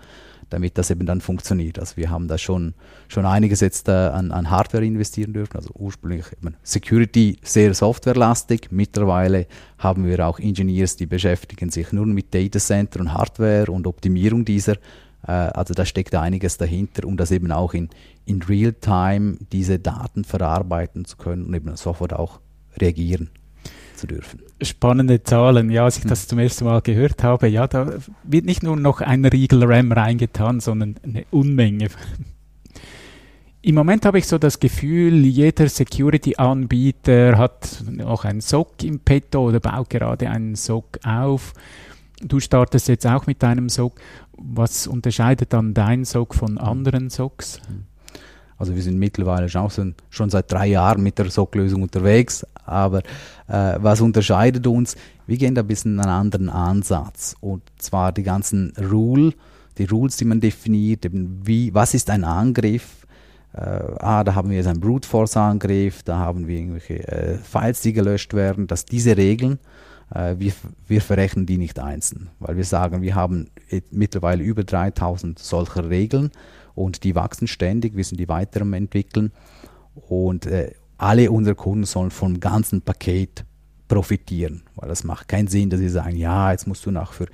damit 0.49 0.79
das 0.79 0.91
eben 0.91 1.07
dann 1.07 1.21
funktioniert. 1.21 1.79
Also 1.79 1.97
wir 1.97 2.11
haben 2.11 2.29
da 2.29 2.39
schon, 2.39 2.75
schon 3.09 3.27
einiges 3.27 3.61
jetzt 3.61 3.89
äh, 3.89 3.93
an, 3.93 4.33
an 4.33 4.51
Hardware 4.51 4.85
investieren 4.85 5.33
dürfen. 5.33 5.57
Also 5.57 5.71
ursprünglich 5.75 6.27
eben 6.33 6.57
Security 6.63 7.39
sehr 7.43 7.75
softwarelastig. 7.75 8.69
Mittlerweile 8.71 9.47
haben 9.79 10.07
wir 10.07 10.27
auch 10.27 10.39
Engineers, 10.39 10.97
die 10.97 11.07
beschäftigen 11.07 11.71
sich 11.71 11.93
nur 11.93 12.07
mit 12.07 12.35
Data 12.35 12.59
Center 12.59 13.01
und 13.01 13.13
Hardware 13.13 13.71
und 13.71 13.87
Optimierung 13.87 14.45
dieser. 14.45 14.77
Äh, 15.27 15.33
also 15.33 15.75
da 15.75 15.85
steckt 15.85 16.15
einiges 16.15 16.57
dahinter, 16.57 17.07
um 17.07 17.17
das 17.17 17.31
eben 17.31 17.53
auch 17.53 17.75
in, 17.75 17.91
in 18.25 18.41
Realtime 18.43 19.37
diese 19.53 19.79
Daten 19.79 20.25
verarbeiten 20.25 21.05
zu 21.05 21.17
können 21.19 21.45
und 21.45 21.55
eben 21.55 21.77
sofort 21.77 22.15
auch 22.15 22.41
reagieren 22.79 23.31
zu 23.95 24.07
dürfen. 24.07 24.41
Spannende 24.63 25.23
Zahlen, 25.23 25.71
ja, 25.71 25.85
als 25.85 25.99
ich 25.99 26.05
das 26.05 26.29
zum 26.29 26.39
ersten 26.39 26.65
Mal 26.65 26.81
gehört 26.83 27.23
habe, 27.23 27.49
ja, 27.49 27.67
da 27.67 27.95
wird 28.23 28.45
nicht 28.45 28.63
nur 28.63 28.77
noch 28.77 29.01
ein 29.01 29.25
Riegel 29.25 29.65
RAM 29.65 29.93
reingetan, 29.93 30.61
sondern 30.61 30.97
eine 31.03 31.25
Unmenge. 31.31 31.89
Im 33.63 33.75
Moment 33.75 34.07
habe 34.07 34.19
ich 34.19 34.29
so 34.29 34.39
das 34.39 34.61
Gefühl, 34.61 35.25
jeder 35.25 35.69
Security-Anbieter 35.69 37.37
hat 37.37 37.83
auch 38.05 38.25
einen 38.25 38.41
SOC 38.41 38.85
im 38.85 39.01
Petto 39.01 39.49
oder 39.49 39.59
baut 39.59 39.91
gerade 39.91 40.31
einen 40.31 40.55
SOC 40.55 41.01
auf. 41.05 41.53
Du 42.21 42.39
startest 42.39 42.87
jetzt 42.89 43.07
auch 43.07 43.27
mit 43.27 43.43
deinem 43.43 43.69
SOC. 43.69 44.01
Was 44.39 44.87
unterscheidet 44.87 45.53
dann 45.53 45.75
dein 45.75 46.05
SOC 46.05 46.35
von 46.35 46.59
anderen 46.59 47.11
SOCs? 47.11 47.61
Mhm. 47.69 47.96
Also 48.59 48.75
wir 48.75 48.83
sind 48.83 48.99
mittlerweile 48.99 49.49
schon, 49.49 49.95
schon 50.11 50.31
seit 50.31 50.51
drei 50.51 50.67
Jahren 50.69 51.03
mit 51.03 51.19
der 51.19 51.31
SOC-Lösung 51.31 51.83
unterwegs, 51.83 52.47
aber 52.65 53.01
äh, 53.49 53.77
was 53.79 54.01
unterscheidet 54.01 54.67
uns? 54.67 54.97
Wir 55.27 55.37
gehen 55.37 55.55
da 55.55 55.63
ein 55.63 55.67
bisschen 55.67 56.01
einen 56.01 56.09
anderen 56.09 56.49
Ansatz. 56.49 57.35
Und 57.41 57.63
zwar 57.79 58.13
die 58.13 58.23
ganzen 58.23 58.73
Rule 58.91 59.35
die 59.79 59.85
Rules, 59.85 60.17
die 60.17 60.25
man 60.25 60.41
definiert, 60.41 61.05
eben 61.05 61.41
wie, 61.45 61.75
was 61.75 61.95
ist 61.95 62.11
ein 62.11 62.25
Angriff, 62.25 63.07
äh, 63.53 63.61
ah, 63.61 64.25
da 64.25 64.35
haben 64.35 64.51
wir 64.51 64.57
jetzt 64.57 64.67
einen 64.67 64.81
Brute 64.81 65.09
Force 65.09 65.37
Angriff, 65.37 66.03
da 66.03 66.19
haben 66.19 66.47
wir 66.47 66.59
irgendwelche 66.59 67.07
äh, 67.09 67.39
Files, 67.39 67.81
die 67.81 67.93
gelöscht 67.93 68.35
werden, 68.35 68.67
dass 68.67 68.85
diese 68.85 69.17
Regeln, 69.17 69.59
äh, 70.15 70.37
wir, 70.39 70.53
wir 70.89 71.01
verrechnen 71.01 71.47
die 71.47 71.59
nicht 71.59 71.79
einzeln, 71.79 72.29
weil 72.39 72.57
wir 72.57 72.65
sagen, 72.65 73.03
wir 73.03 73.15
haben 73.15 73.49
mittlerweile 73.91 74.43
über 74.43 74.65
3000 74.65 75.39
solcher 75.39 75.89
Regeln 75.91 76.31
und 76.77 77.03
die 77.03 77.17
wachsen 77.17 77.49
ständig, 77.49 77.97
wir 77.97 78.05
sind 78.05 78.21
die 78.21 78.29
weiteren 78.29 78.73
entwickeln 78.73 79.33
und 80.09 80.47
äh, 80.47 80.73
alle 80.99 81.31
unsere 81.31 81.57
Kunden 81.57 81.85
sollen 81.85 82.11
vom 82.11 82.39
ganzen 82.39 82.83
Paket 82.83 83.45
profitieren, 83.89 84.63
weil 84.75 84.89
das 84.89 85.05
macht 85.05 85.29
keinen 85.29 85.47
Sinn, 85.47 85.71
dass 85.71 85.79
sie 85.81 85.89
sagen, 85.89 86.17
ja, 86.17 86.51
jetzt 86.51 86.67
musst 86.67 86.85
du 86.87 86.91
nach 86.91 87.13
für, 87.13 87.27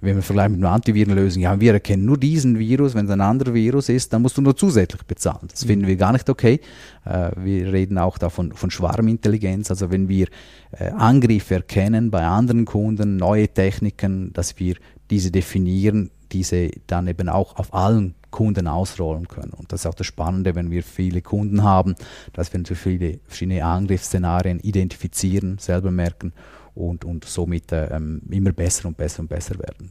wenn 0.00 0.16
wir 0.16 0.22
vergleichen 0.22 0.52
mit 0.52 0.60
einer 0.62 0.72
Antivirenlösung, 0.72 1.42
ja, 1.42 1.60
wir 1.60 1.72
erkennen 1.72 2.04
nur 2.04 2.18
diesen 2.18 2.58
Virus, 2.58 2.94
wenn 2.94 3.06
es 3.06 3.12
ein 3.12 3.20
anderer 3.20 3.54
Virus 3.54 3.88
ist, 3.88 4.12
dann 4.12 4.22
musst 4.22 4.36
du 4.36 4.42
nur 4.42 4.56
zusätzlich 4.56 5.02
bezahlen. 5.04 5.46
Das 5.48 5.64
mhm. 5.64 5.68
finden 5.68 5.86
wir 5.86 5.96
gar 5.96 6.12
nicht 6.12 6.28
okay. 6.28 6.60
Äh, 7.04 7.30
wir 7.36 7.72
reden 7.72 7.96
auch 7.98 8.18
davon 8.18 8.52
von 8.52 8.70
Schwarmintelligenz, 8.70 9.70
also 9.70 9.90
wenn 9.90 10.08
wir 10.08 10.26
äh, 10.72 10.90
Angriffe 10.90 11.56
erkennen 11.56 12.10
bei 12.10 12.24
anderen 12.24 12.64
Kunden, 12.64 13.16
neue 13.16 13.48
Techniken, 13.48 14.32
dass 14.32 14.58
wir 14.58 14.76
diese 15.10 15.30
definieren, 15.30 16.10
diese 16.32 16.70
dann 16.86 17.06
eben 17.06 17.28
auch 17.28 17.56
auf 17.56 17.72
allen 17.72 18.14
Kunden 18.30 18.66
ausrollen 18.66 19.28
können. 19.28 19.52
Und 19.52 19.72
das 19.72 19.80
ist 19.80 19.86
auch 19.86 19.94
das 19.94 20.06
Spannende, 20.06 20.54
wenn 20.54 20.70
wir 20.70 20.82
viele 20.82 21.22
Kunden 21.22 21.62
haben, 21.62 21.94
dass 22.32 22.52
wir 22.52 22.58
natürlich 22.58 22.82
viele 22.82 23.20
verschiedene 23.26 23.64
Angriffsszenarien 23.64 24.60
identifizieren, 24.60 25.58
selber 25.58 25.90
merken 25.90 26.32
und, 26.74 27.04
und 27.04 27.24
somit 27.24 27.72
äh, 27.72 27.86
ähm, 27.94 28.22
immer 28.30 28.52
besser 28.52 28.88
und 28.88 28.96
besser 28.96 29.20
und 29.20 29.28
besser 29.28 29.58
werden. 29.58 29.90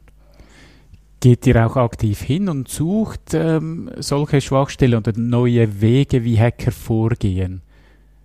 Geht 1.22 1.46
ihr 1.48 1.66
auch 1.66 1.76
aktiv 1.76 2.22
hin 2.22 2.48
und 2.48 2.70
sucht 2.70 3.34
ähm, 3.34 3.92
solche 3.98 4.40
Schwachstellen 4.40 4.96
oder 4.96 5.12
neue 5.18 5.82
Wege, 5.82 6.24
wie 6.24 6.40
Hacker 6.40 6.72
vorgehen? 6.72 7.62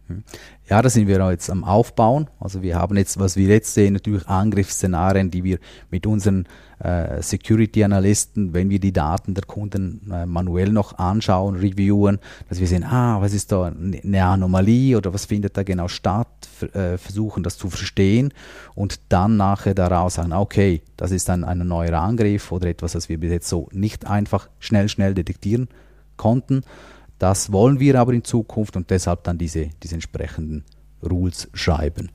Hm. 0.08 0.22
Ja, 0.68 0.82
da 0.82 0.90
sind 0.90 1.08
wir 1.08 1.30
jetzt 1.30 1.48
am 1.50 1.64
Aufbauen. 1.64 2.28
Also 2.38 2.62
wir 2.62 2.76
haben 2.76 2.96
jetzt, 2.96 3.18
was 3.18 3.36
wir 3.36 3.48
jetzt 3.48 3.72
sehen, 3.72 3.94
natürlich 3.94 4.26
Angriffsszenarien, 4.28 5.30
die 5.30 5.44
wir 5.44 5.58
mit 5.90 6.06
unseren 6.06 6.46
äh, 6.78 7.22
Security-Analysten, 7.22 8.52
wenn 8.52 8.68
wir 8.68 8.80
die 8.80 8.92
Daten 8.92 9.32
der 9.34 9.44
Kunden 9.44 10.10
äh, 10.12 10.26
manuell 10.26 10.70
noch 10.72 10.98
anschauen, 10.98 11.56
reviewen, 11.56 12.18
dass 12.48 12.60
wir 12.60 12.66
sehen, 12.66 12.84
ah, 12.84 13.20
was 13.22 13.32
ist 13.32 13.50
da 13.50 13.72
eine 13.72 14.24
Anomalie 14.24 14.96
oder 14.96 15.14
was 15.14 15.24
findet 15.24 15.56
da 15.56 15.62
genau 15.62 15.88
statt, 15.88 16.28
äh, 16.74 16.98
versuchen 16.98 17.42
das 17.42 17.56
zu 17.56 17.70
verstehen 17.70 18.34
und 18.74 19.00
dann 19.08 19.38
nachher 19.38 19.74
daraus 19.74 20.14
sagen, 20.14 20.34
okay, 20.34 20.82
das 20.98 21.12
ist 21.12 21.30
dann 21.30 21.44
ein 21.44 21.66
neuer 21.66 21.94
Angriff 21.94 22.52
oder 22.52 22.68
etwas, 22.68 22.94
was 22.94 23.08
wir 23.08 23.18
bis 23.18 23.30
jetzt 23.30 23.48
so 23.48 23.68
nicht 23.72 24.06
einfach 24.06 24.48
schnell, 24.58 24.88
schnell 24.90 25.14
detektieren 25.14 25.68
konnten 26.16 26.62
das 27.24 27.50
wollen 27.50 27.80
wir 27.80 27.98
aber 27.98 28.12
in 28.12 28.22
Zukunft 28.22 28.76
und 28.76 28.90
deshalb 28.90 29.24
dann 29.24 29.38
diese, 29.38 29.70
diese 29.82 29.94
entsprechenden 29.94 30.62
Rules 31.02 31.48
schreiben. 31.54 32.10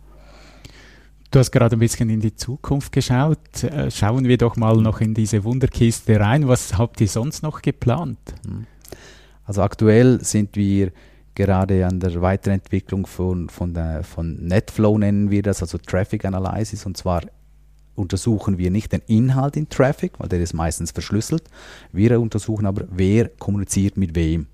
Du 1.31 1.39
hast 1.39 1.49
gerade 1.49 1.75
ein 1.75 1.79
bisschen 1.79 2.11
in 2.11 2.19
die 2.19 2.35
Zukunft 2.35 2.91
geschaut. 2.91 3.63
Äh, 3.63 3.89
schauen 3.89 4.25
wir 4.25 4.37
doch 4.37 4.55
mal 4.55 4.75
noch 4.75 5.01
in 5.01 5.15
diese 5.15 5.43
Wunderkiste 5.43 6.19
rein. 6.19 6.47
Was 6.47 6.77
habt 6.77 7.01
ihr 7.01 7.07
sonst 7.07 7.41
noch 7.41 7.63
geplant? 7.63 8.19
Hm. 8.45 8.67
Also 9.45 9.63
aktuell 9.63 10.23
sind 10.23 10.55
wir 10.55 10.91
gerade 11.33 11.87
an 11.87 11.99
der 11.99 12.21
Weiterentwicklung 12.21 13.07
von, 13.07 13.49
von, 13.49 13.73
der, 13.73 14.03
von 14.03 14.35
Netflow 14.35 14.95
nennen 14.99 15.31
wir 15.31 15.41
das, 15.41 15.63
also 15.63 15.79
Traffic 15.79 16.23
Analysis. 16.23 16.85
Und 16.85 16.97
zwar 16.97 17.23
untersuchen 17.95 18.59
wir 18.59 18.69
nicht 18.69 18.91
den 18.91 19.01
Inhalt 19.07 19.57
in 19.57 19.69
Traffic, 19.69 20.19
weil 20.19 20.29
der 20.29 20.39
ist 20.39 20.53
meistens 20.53 20.91
verschlüsselt. 20.91 21.45
Wir 21.91 22.21
untersuchen 22.21 22.67
aber, 22.67 22.85
wer 22.91 23.27
kommuniziert 23.27 23.97
mit 23.97 24.13
wem 24.13 24.45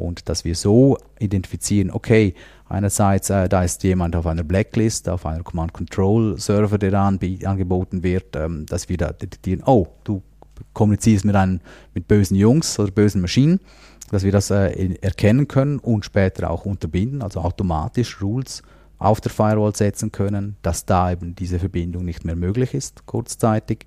und 0.00 0.28
dass 0.28 0.44
wir 0.44 0.54
so 0.54 0.96
identifizieren, 1.18 1.90
okay, 1.90 2.34
einerseits 2.68 3.30
äh, 3.30 3.48
da 3.48 3.62
ist 3.62 3.82
jemand 3.82 4.16
auf 4.16 4.26
einer 4.26 4.42
Blacklist, 4.42 5.08
auf 5.08 5.26
einem 5.26 5.44
Command-Control-Server, 5.44 6.78
der 6.78 6.90
da 6.90 7.06
angeboten 7.06 8.02
wird, 8.02 8.34
ähm, 8.34 8.66
dass 8.66 8.88
wir 8.88 8.96
da 8.96 9.12
detektieren, 9.12 9.62
oh, 9.66 9.88
du 10.04 10.22
kommunizierst 10.72 11.24
mit, 11.24 11.36
einem, 11.36 11.60
mit 11.94 12.08
bösen 12.08 12.36
Jungs 12.36 12.78
oder 12.78 12.90
bösen 12.90 13.20
Maschinen, 13.20 13.60
dass 14.10 14.22
wir 14.22 14.32
das 14.32 14.50
äh, 14.50 14.94
erkennen 15.00 15.48
können 15.48 15.78
und 15.78 16.04
später 16.04 16.50
auch 16.50 16.64
unterbinden, 16.64 17.22
also 17.22 17.40
automatisch 17.40 18.20
Rules 18.20 18.62
auf 18.98 19.20
der 19.20 19.30
Firewall 19.30 19.74
setzen 19.74 20.12
können, 20.12 20.56
dass 20.62 20.84
da 20.84 21.12
eben 21.12 21.34
diese 21.34 21.58
Verbindung 21.58 22.04
nicht 22.04 22.24
mehr 22.24 22.36
möglich 22.36 22.74
ist, 22.74 23.06
kurzzeitig. 23.06 23.86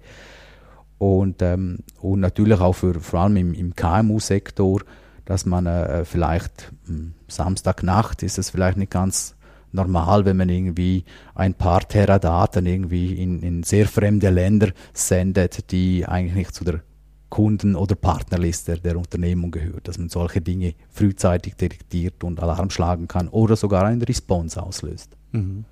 Und, 0.98 1.42
ähm, 1.42 1.80
und 2.02 2.20
natürlich 2.20 2.60
auch 2.60 2.74
für, 2.74 3.00
vor 3.00 3.20
allem 3.22 3.38
im, 3.38 3.54
im 3.54 3.76
KMU-Sektor, 3.76 4.82
dass 5.26 5.46
man 5.46 5.66
äh, 5.66 6.06
vielleicht 6.06 6.72
hm, 6.86 7.14
Samstagnacht 7.28 8.24
ist 8.24 8.38
es 8.38 8.50
vielleicht 8.50 8.78
nicht 8.78 8.92
ganz 8.92 9.36
normal, 9.72 10.26
wenn 10.26 10.38
man 10.38 10.50
irgendwie 10.50 11.04
ein 11.36 11.56
paar 11.56 11.88
Teradaten 11.88 12.66
irgendwie 12.66 13.14
in, 13.16 13.42
in 13.42 13.64
sehr 13.64 13.88
fremde 13.88 14.30
Länder 14.30 14.72
sendet, 14.94 15.72
die 15.72 16.06
eigentlich 16.06 16.36
nicht 16.36 16.54
zu 16.54 16.64
der 16.64 16.82
Kunden- 17.30 17.76
oder 17.76 17.96
Partnerliste 17.96 18.78
der 18.78 18.96
Unternehmung 18.96 19.50
gehört, 19.50 19.88
dass 19.88 19.98
man 19.98 20.10
solche 20.10 20.42
Dinge 20.42 20.76
frühzeitig 20.92 21.56
detektiert 21.56 22.24
und 22.24 22.40
Alarm 22.40 22.70
schlagen 22.70 23.08
kann 23.08 23.28
oder 23.28 23.56
sogar 23.56 23.86
eine 23.86 24.08
Response 24.08 24.62
auslöst. 24.62 25.18
Mhm. 25.32 25.66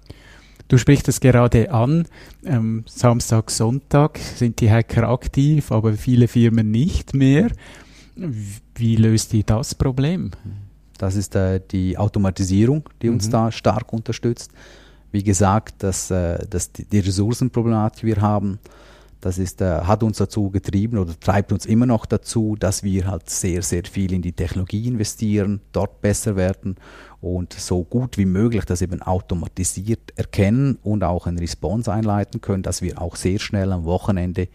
Du 0.67 0.77
sprichst 0.77 1.08
es 1.08 1.20
gerade 1.20 1.72
an, 1.72 2.08
ähm, 2.46 2.84
Samstag, 2.88 3.51
Sonntag 3.51 4.17
sind 4.17 4.60
die 4.62 4.72
Hacker 4.72 5.10
aktiv, 5.10 5.72
aber 5.72 5.93
viele 5.93 6.27
Firmen 6.27 6.72
nicht 6.72 7.13
mehr. 7.13 7.51
Wie 8.75 8.95
löst 8.95 9.33
ihr 9.33 9.43
das 9.43 9.75
Problem? 9.75 10.31
Das 10.97 11.15
ist 11.15 11.35
äh, 11.35 11.59
die 11.71 11.97
Automatisierung, 11.97 12.89
die 13.01 13.09
uns 13.09 13.27
mhm. 13.27 13.31
da 13.31 13.51
stark 13.51 13.91
unterstützt. 13.91 14.51
Wie 15.11 15.23
gesagt, 15.23 15.83
dass, 15.83 16.11
äh, 16.11 16.45
dass 16.47 16.71
die, 16.71 16.85
die 16.85 16.99
Ressourcenproblematik, 16.99 18.01
die 18.01 18.07
wir 18.07 18.21
haben, 18.21 18.59
das 19.21 19.37
ist, 19.37 19.61
äh, 19.61 19.81
hat 19.81 20.03
uns 20.03 20.17
dazu 20.17 20.49
getrieben 20.49 20.97
oder 20.97 21.17
treibt 21.19 21.51
uns 21.51 21.65
immer 21.65 21.85
noch 21.85 22.05
dazu, 22.05 22.55
dass 22.59 22.83
wir 22.83 23.07
halt 23.07 23.29
sehr, 23.29 23.61
sehr 23.61 23.83
viel 23.85 24.13
in 24.13 24.21
die 24.23 24.33
Technologie 24.33 24.87
investieren, 24.87 25.61
dort 25.71 26.01
besser 26.01 26.35
werden 26.35 26.75
und 27.21 27.53
so 27.53 27.83
gut 27.83 28.17
wie 28.17 28.25
möglich 28.25 28.65
das 28.65 28.81
eben 28.81 29.01
automatisiert 29.01 30.11
erkennen 30.15 30.79
und 30.81 31.03
auch 31.03 31.27
eine 31.27 31.39
Response 31.39 31.91
einleiten 31.91 32.41
können, 32.41 32.63
dass 32.63 32.81
wir 32.81 32.99
auch 32.99 33.15
sehr 33.15 33.37
schnell 33.37 33.71
am 33.71 33.85
Wochenende 33.85 34.47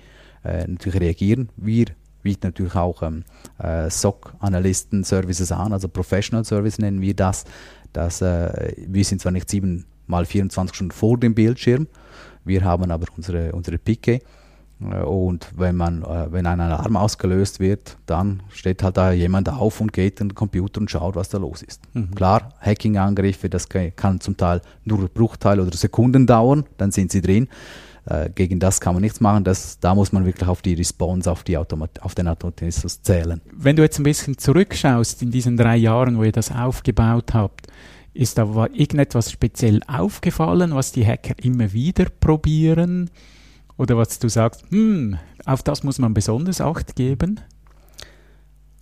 äh, 0.44 0.66
natürlich 0.66 1.00
reagieren. 1.00 1.48
Wir 1.56 1.86
bietet 2.26 2.42
natürlich 2.42 2.74
auch 2.74 3.04
ähm, 3.04 3.22
äh, 3.58 3.88
SOC-Analysten-Services 3.88 5.52
an, 5.52 5.72
also 5.72 5.86
Professional 5.86 6.44
Service 6.44 6.78
nennen 6.78 7.00
wir 7.00 7.14
das. 7.14 7.44
das 7.92 8.20
äh, 8.20 8.72
wir 8.88 9.04
sind 9.04 9.20
zwar 9.20 9.30
nicht 9.30 9.48
sieben 9.48 9.84
mal 10.08 10.24
24 10.24 10.74
Stunden 10.74 10.90
vor 10.90 11.18
dem 11.18 11.36
Bildschirm, 11.36 11.86
wir 12.44 12.64
haben 12.64 12.90
aber 12.90 13.06
unsere, 13.16 13.52
unsere 13.52 13.78
Picke. 13.78 14.22
Äh, 14.80 15.02
und 15.04 15.52
wenn 15.56 15.76
man, 15.76 16.02
äh, 16.02 16.32
wenn 16.32 16.48
ein 16.48 16.60
Alarm 16.60 16.96
ausgelöst 16.96 17.60
wird, 17.60 17.96
dann 18.06 18.42
steht 18.50 18.82
halt 18.82 18.96
da 18.96 19.12
jemand 19.12 19.48
auf 19.48 19.80
und 19.80 19.92
geht 19.92 20.20
in 20.20 20.30
den 20.30 20.34
Computer 20.34 20.80
und 20.80 20.90
schaut, 20.90 21.14
was 21.14 21.28
da 21.28 21.38
los 21.38 21.62
ist. 21.62 21.80
Mhm. 21.94 22.12
Klar, 22.16 22.54
Hacking-Angriffe, 22.60 23.48
das 23.48 23.68
kann 23.68 24.20
zum 24.20 24.36
Teil 24.36 24.62
nur 24.84 25.08
Bruchteil 25.08 25.60
oder 25.60 25.76
Sekunden 25.76 26.26
dauern, 26.26 26.64
dann 26.76 26.90
sind 26.90 27.12
sie 27.12 27.20
drin. 27.20 27.46
Äh, 28.06 28.30
gegen 28.30 28.60
das 28.60 28.80
kann 28.80 28.94
man 28.94 29.02
nichts 29.02 29.20
machen. 29.20 29.44
Das, 29.44 29.80
da 29.80 29.94
muss 29.94 30.12
man 30.12 30.24
wirklich 30.24 30.48
auf 30.48 30.62
die 30.62 30.74
Response, 30.74 31.30
auf, 31.30 31.42
die 31.42 31.58
Automat 31.58 32.02
auf 32.02 32.14
den 32.14 32.28
Automatismus 32.28 33.02
zählen. 33.02 33.40
Wenn 33.52 33.76
du 33.76 33.82
jetzt 33.82 33.98
ein 33.98 34.04
bisschen 34.04 34.38
zurückschaust 34.38 35.22
in 35.22 35.30
diesen 35.30 35.56
drei 35.56 35.76
Jahren, 35.76 36.16
wo 36.16 36.22
ihr 36.22 36.32
das 36.32 36.52
aufgebaut 36.52 37.34
habt, 37.34 37.66
ist 38.14 38.38
da 38.38 38.44
irgendetwas 38.72 39.30
speziell 39.30 39.80
aufgefallen, 39.86 40.74
was 40.74 40.92
die 40.92 41.06
Hacker 41.06 41.34
immer 41.42 41.72
wieder 41.72 42.06
probieren? 42.20 43.10
Oder 43.76 43.98
was 43.98 44.18
du 44.18 44.28
sagst, 44.28 44.64
hm, 44.70 45.18
auf 45.44 45.62
das 45.62 45.82
muss 45.82 45.98
man 45.98 46.14
besonders 46.14 46.60
Acht 46.60 46.96
geben? 46.96 47.40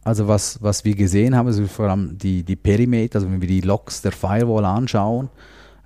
Also 0.04 0.28
was, 0.28 0.62
was 0.62 0.84
wir 0.84 0.94
gesehen 0.94 1.34
haben, 1.34 1.48
ist 1.48 1.60
vor 1.72 1.88
allem 1.88 2.16
die, 2.18 2.44
die 2.44 2.56
Perimeter, 2.56 3.16
also 3.16 3.30
wenn 3.30 3.40
wir 3.40 3.48
die 3.48 3.62
Logs 3.62 4.02
der 4.02 4.12
Firewall 4.12 4.66
anschauen, 4.66 5.30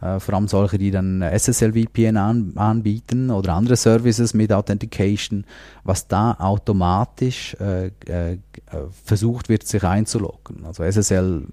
äh, 0.00 0.20
vor 0.20 0.34
allem 0.34 0.48
solche, 0.48 0.78
die 0.78 0.90
dann 0.90 1.22
SSL-VPN 1.22 2.16
an, 2.16 2.52
anbieten 2.56 3.30
oder 3.30 3.54
andere 3.54 3.76
Services 3.76 4.34
mit 4.34 4.52
Authentication, 4.52 5.44
was 5.84 6.06
da 6.06 6.34
automatisch 6.38 7.56
äh, 7.60 7.86
äh, 8.06 8.38
versucht 9.04 9.48
wird, 9.48 9.66
sich 9.66 9.82
einzuloggen. 9.84 10.64
Also 10.64 10.84
SSL 10.84 11.46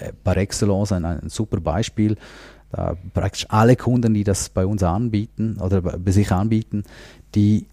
äh, 0.00 0.12
par 0.12 0.36
excellence 0.36 0.92
ein, 0.92 1.04
ein 1.04 1.28
super 1.28 1.60
Beispiel. 1.60 2.16
Da 2.72 2.96
praktisch 3.12 3.46
alle 3.50 3.76
Kunden, 3.76 4.14
die 4.14 4.24
das 4.24 4.48
bei 4.48 4.66
uns 4.66 4.82
anbieten 4.82 5.58
oder 5.60 5.80
bei 5.80 6.10
sich 6.10 6.32
anbieten, 6.32 6.82
die 7.36 7.66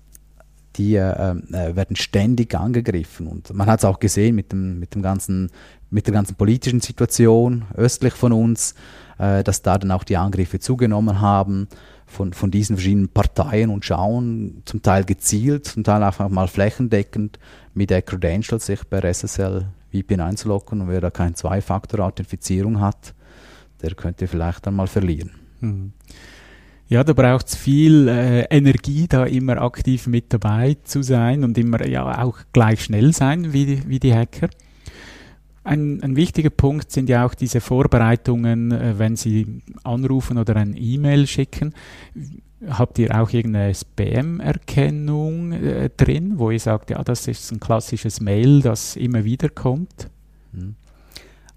die 0.77 0.95
äh, 0.95 1.01
äh, 1.01 1.75
werden 1.75 1.95
ständig 1.95 2.55
angegriffen. 2.55 3.27
Und 3.27 3.53
man 3.53 3.67
hat 3.67 3.79
es 3.79 3.85
auch 3.85 3.99
gesehen 3.99 4.35
mit, 4.35 4.51
dem, 4.51 4.79
mit, 4.79 4.95
dem 4.95 5.01
ganzen, 5.01 5.51
mit 5.89 6.07
der 6.07 6.13
ganzen 6.13 6.35
politischen 6.35 6.81
Situation 6.81 7.65
östlich 7.75 8.13
von 8.13 8.31
uns, 8.31 8.75
äh, 9.17 9.43
dass 9.43 9.61
da 9.61 9.77
dann 9.77 9.91
auch 9.91 10.03
die 10.03 10.17
Angriffe 10.17 10.59
zugenommen 10.59 11.19
haben 11.19 11.67
von, 12.05 12.33
von 12.33 12.51
diesen 12.51 12.77
verschiedenen 12.77 13.09
Parteien 13.09 13.69
und 13.69 13.85
schauen, 13.85 14.63
zum 14.65 14.81
Teil 14.81 15.03
gezielt, 15.03 15.65
zum 15.65 15.83
Teil 15.83 16.03
einfach 16.03 16.29
mal 16.29 16.47
flächendeckend 16.47 17.39
mit 17.73 17.89
der 17.89 18.01
Credentials 18.01 18.65
sich 18.65 18.83
bei 18.85 19.01
SSL 19.01 19.67
VPN 19.91 20.21
einzuloggen 20.21 20.81
und 20.81 20.89
wer 20.89 21.01
da 21.01 21.09
keine 21.09 21.33
Zwei-Faktor-Authentifizierung 21.33 22.79
hat, 22.79 23.13
der 23.81 23.93
könnte 23.95 24.27
vielleicht 24.27 24.65
dann 24.65 24.75
mal 24.75 24.87
verlieren. 24.87 25.31
Mhm. 25.59 25.93
Ja, 26.91 27.05
da 27.05 27.13
braucht 27.13 27.47
es 27.47 27.55
viel 27.55 28.09
äh, 28.09 28.41
Energie, 28.49 29.07
da 29.07 29.23
immer 29.23 29.61
aktiv 29.61 30.07
mit 30.07 30.33
dabei 30.33 30.75
zu 30.83 31.01
sein 31.03 31.45
und 31.45 31.57
immer 31.57 31.87
ja 31.87 32.21
auch 32.21 32.39
gleich 32.51 32.83
schnell 32.83 33.13
sein 33.13 33.53
wie 33.53 33.65
die, 33.65 33.87
wie 33.87 33.97
die 33.97 34.13
Hacker. 34.13 34.49
Ein, 35.63 36.03
ein 36.03 36.17
wichtiger 36.17 36.49
Punkt 36.49 36.91
sind 36.91 37.07
ja 37.07 37.25
auch 37.25 37.33
diese 37.33 37.61
Vorbereitungen, 37.61 38.73
äh, 38.73 38.99
wenn 38.99 39.15
Sie 39.15 39.61
anrufen 39.85 40.37
oder 40.37 40.57
ein 40.57 40.75
E-Mail 40.77 41.27
schicken. 41.27 41.73
Habt 42.67 42.99
ihr 42.99 43.17
auch 43.17 43.31
irgendeine 43.31 43.73
Spam-Erkennung 43.73 45.53
äh, 45.53 45.89
drin, 45.95 46.39
wo 46.39 46.51
ihr 46.51 46.59
sagt, 46.59 46.89
ja, 46.89 47.01
das 47.05 47.25
ist 47.25 47.53
ein 47.53 47.61
klassisches 47.61 48.19
Mail, 48.19 48.61
das 48.61 48.97
immer 48.97 49.23
wieder 49.23 49.47
kommt? 49.47 50.09
Mhm. 50.51 50.75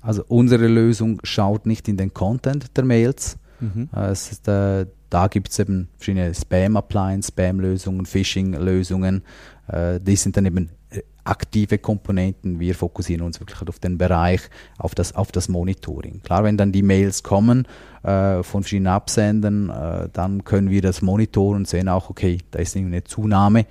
Also 0.01 0.23
unsere 0.29 0.69
Lösung 0.69 1.19
schaut 1.25 1.67
nicht 1.67 1.89
in 1.89 1.97
den 1.97 2.15
Content 2.15 2.77
der 2.77 2.85
Mails. 2.85 3.37
Mhm. 3.59 3.89
Äh, 3.93 4.11
es 4.11 4.31
ist, 4.31 4.47
äh, 4.47 4.87
da 5.15 5.29
gibt 5.29 5.51
es 5.51 5.61
eben 5.61 5.89
verschiedene 5.97 6.35
Spam-Appliance, 6.35 7.29
Spam-Lösungen, 7.29 8.05
Phishing-Lösungen. 8.05 9.23
Äh, 9.69 10.01
die 10.01 10.17
sind 10.17 10.37
dann 10.37 10.45
eben 10.45 10.71
äh, 10.91 11.03
aktive 11.23 11.79
Komponenten. 11.79 12.59
Wir 12.59 12.75
fokussieren 12.75 13.23
uns 13.23 13.39
wirklich 13.39 13.69
auf 13.69 13.79
den 13.79 13.97
Bereich, 13.97 14.41
auf 14.77 14.97
das, 14.97 15.15
auf 15.15 15.31
das 15.31 15.49
Monitoring. 15.49 16.21
Klar, 16.25 16.43
wenn 16.43 16.57
dann 16.57 16.73
die 16.73 16.83
Mails 16.83 17.23
kommen 17.23 17.69
äh, 18.03 18.43
von 18.43 18.65
verschiedenen 18.65 18.93
Absendern, 18.93 19.71
äh, 19.71 20.09
dann 20.13 20.43
können 20.43 20.69
wir 20.69 20.83
das 20.83 21.01
monitoren 21.01 21.59
und 21.59 21.69
sehen 21.69 21.89
auch, 21.89 22.11
okay, 22.11 22.39
da 22.51 22.59
ist 22.59 22.77
eine 22.77 23.05
Zunahme, 23.05 23.67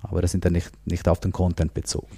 aber 0.00 0.22
das 0.22 0.30
sind 0.30 0.46
dann 0.46 0.54
nicht, 0.54 0.72
nicht 0.86 1.06
auf 1.08 1.20
den 1.20 1.30
Content 1.30 1.74
bezogen. 1.74 2.08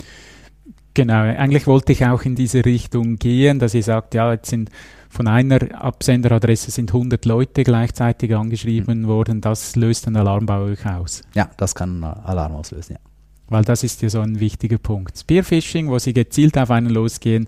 Genau, 0.99 1.21
eigentlich 1.21 1.69
wollte 1.69 1.93
ich 1.93 2.05
auch 2.05 2.23
in 2.23 2.35
diese 2.35 2.64
Richtung 2.64 3.21
gehen, 3.21 3.61
dass 3.61 3.73
ihr 3.73 3.85
sagt, 3.85 4.14
ja, 4.14 4.33
jetzt 4.33 4.50
sind 4.50 4.69
von 5.09 5.28
einer 5.28 5.81
Absenderadresse 5.81 6.73
sind 6.73 6.93
100 6.93 7.25
Leute 7.25 7.62
gleichzeitig 7.62 8.35
angeschrieben 8.35 9.02
mhm. 9.02 9.07
worden. 9.07 9.40
Das 9.40 9.76
löst 9.76 10.09
einen 10.09 10.17
Alarm 10.17 10.47
bei 10.47 10.59
euch 10.59 10.85
aus. 10.85 11.23
Ja, 11.37 11.50
das 11.57 11.76
kann 11.76 12.02
einen 12.02 12.25
Alarm 12.25 12.57
auslösen, 12.57 12.95
ja. 12.95 12.99
Weil 13.47 13.62
das 13.62 13.85
ist 13.85 14.02
ja 14.02 14.09
so 14.09 14.19
ein 14.23 14.40
wichtiger 14.40 14.78
Punkt. 14.78 15.17
Spearfishing, 15.17 15.88
wo 15.88 16.00
sie 16.00 16.12
gezielt 16.12 16.59
auf 16.59 16.73
einen 16.73 16.90
losgehen, 16.90 17.47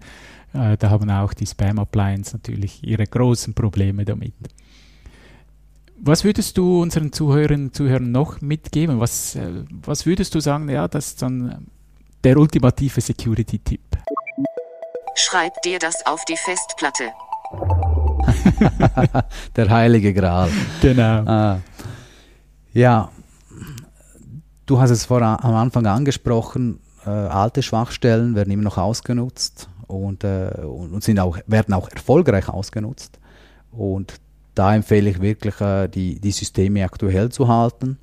äh, 0.54 0.76
da 0.76 0.90
haben 0.90 1.10
auch 1.10 1.34
die 1.34 1.46
Spam-Appliance 1.46 2.32
natürlich 2.36 2.86
ihre 2.86 3.04
großen 3.04 3.54
Probleme 3.54 4.04
damit. 4.04 4.34
Was 5.98 6.22
würdest 6.22 6.56
du 6.56 6.82
unseren 6.82 7.12
Zuhörerinnen 7.12 7.66
und 7.66 7.74
Zuhörern 7.74 8.12
noch 8.12 8.40
mitgeben? 8.42 9.00
Was, 9.00 9.34
äh, 9.34 9.64
was 9.84 10.06
würdest 10.06 10.36
du 10.36 10.40
sagen, 10.40 10.68
ja, 10.68 10.86
das 10.86 11.08
ist 11.08 11.22
dann 11.22 11.66
der 12.24 12.36
ultimative 12.36 13.00
Security-Tipp? 13.00 13.80
Schreib 15.14 15.60
dir 15.62 15.78
das 15.78 16.06
auf 16.06 16.24
die 16.24 16.36
Festplatte. 16.36 17.10
der 19.56 19.70
heilige 19.70 20.14
Gral. 20.14 20.50
Genau. 20.80 21.24
Ah. 21.26 21.60
Ja, 22.72 23.10
du 24.66 24.80
hast 24.80 24.90
es 24.90 25.04
vor, 25.04 25.20
am 25.22 25.54
Anfang 25.54 25.86
angesprochen, 25.86 26.80
äh, 27.04 27.10
alte 27.10 27.62
Schwachstellen 27.62 28.34
werden 28.34 28.52
immer 28.52 28.62
noch 28.62 28.78
ausgenutzt 28.78 29.68
und, 29.86 30.22
äh, 30.24 30.50
und 30.62 31.02
sind 31.02 31.18
auch, 31.18 31.38
werden 31.46 31.74
auch 31.74 31.88
erfolgreich 31.88 32.48
ausgenutzt. 32.48 33.18
Und 33.72 34.14
da 34.54 34.74
empfehle 34.74 35.10
ich 35.10 35.20
wirklich, 35.20 35.60
äh, 35.60 35.88
die, 35.88 36.20
die 36.20 36.32
Systeme 36.32 36.84
aktuell 36.84 37.30
zu 37.30 37.48
halten. 37.48 37.98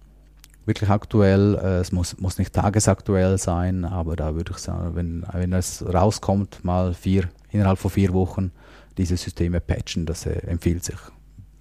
Wirklich 0.68 0.90
aktuell, 0.90 1.56
äh, 1.56 1.80
es 1.80 1.94
muss, 1.94 2.18
muss 2.20 2.38
nicht 2.38 2.52
tagesaktuell 2.52 3.38
sein, 3.38 3.86
aber 3.86 4.18
da 4.18 4.36
würde 4.36 4.52
ich 4.52 4.58
sagen, 4.58 4.96
wenn, 4.96 5.26
wenn 5.32 5.54
es 5.54 5.82
rauskommt, 5.82 6.66
mal 6.66 6.94
vier, 6.94 7.30
innerhalb 7.52 7.80
von 7.80 7.90
vier 7.90 8.12
Wochen, 8.12 8.52
diese 8.98 9.16
Systeme 9.16 9.62
patchen. 9.62 10.06
Das 10.06 10.26
äh, 10.26 10.40
empfiehlt 10.46 10.84
sich. 10.84 10.98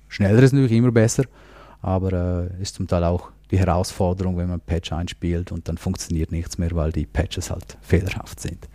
Schneller 0.09 0.43
ist 0.43 0.53
natürlich 0.53 0.73
immer 0.73 0.91
besser, 0.91 1.23
aber 1.83 2.49
äh, 2.51 2.61
ist 2.61 2.75
zum 2.75 2.89
Teil 2.89 3.05
auch 3.05 3.31
die 3.53 3.61
Herausforderung, 3.61 4.39
wenn 4.39 4.49
man 4.49 4.59
Patch 4.59 4.93
einspielt 4.93 5.53
und 5.53 5.69
dann 5.69 5.79
funktioniert 5.79 6.33
nichts 6.33 6.59
mehr, 6.59 6.73
weil 6.73 6.91
die 6.91 7.07
Patches 7.07 7.53
halt 7.53 7.79
fehlerhaft 7.83 8.41
sind. 8.41 8.69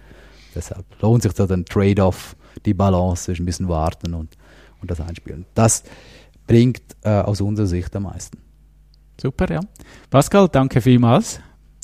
Deshalb 0.56 0.86
lohnt 1.02 1.24
sich 1.24 1.34
da 1.34 1.44
ein 1.44 1.66
Trade-off, 1.66 2.38
die 2.66 2.74
Balance 2.74 3.26
zwischen 3.26 3.44
ein 3.44 3.48
bisschen 3.48 3.68
warten 3.68 4.14
und, 4.14 4.38
und 4.80 4.90
das 4.90 5.02
einspielen. 5.02 5.46
Das 5.56 5.84
bringt 6.48 6.84
äh, 7.02 7.10
aus 7.10 7.42
unserer 7.42 7.68
Sicht 7.68 7.94
am 7.98 8.04
meisten. 8.04 8.38
Super, 9.22 9.52
ja. 9.52 9.60
Pascal, 10.10 10.50
danke 10.50 10.82
vielmals 10.82 11.40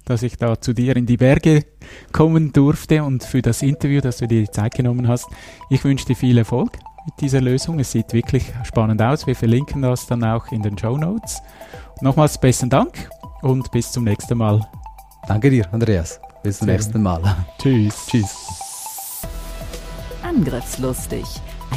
dass 0.07 0.23
ich 0.23 0.37
da 0.37 0.59
zu 0.59 0.73
dir 0.73 0.95
in 0.95 1.05
die 1.05 1.17
Berge 1.17 1.65
kommen 2.11 2.53
durfte 2.53 3.03
und 3.03 3.23
für 3.23 3.41
das 3.41 3.61
Interview, 3.61 4.01
dass 4.01 4.17
du 4.17 4.27
dir 4.27 4.41
die 4.41 4.51
Zeit 4.51 4.73
genommen 4.73 5.07
hast. 5.07 5.27
Ich 5.69 5.83
wünsche 5.83 6.05
dir 6.05 6.15
viel 6.15 6.37
Erfolg 6.37 6.71
mit 7.05 7.19
dieser 7.19 7.41
Lösung. 7.41 7.79
Es 7.79 7.91
sieht 7.91 8.13
wirklich 8.13 8.53
spannend 8.63 9.01
aus. 9.01 9.27
Wir 9.27 9.35
verlinken 9.35 9.81
das 9.81 10.07
dann 10.07 10.23
auch 10.23 10.51
in 10.51 10.61
den 10.61 10.77
Show 10.77 10.97
Notes. 10.97 11.41
Nochmals 12.01 12.37
besten 12.37 12.69
Dank 12.69 13.09
und 13.41 13.69
bis 13.71 13.91
zum 13.91 14.05
nächsten 14.05 14.37
Mal. 14.37 14.61
Danke 15.27 15.49
dir, 15.49 15.65
Andreas. 15.73 16.21
Bis 16.41 16.59
zum 16.59 16.67
Sehr 16.67 16.75
nächsten 16.75 17.01
Mal. 17.01 17.21
Tschüss. 17.59 18.07
Tschüss. 18.07 19.27
Angriffslustig 20.23 21.25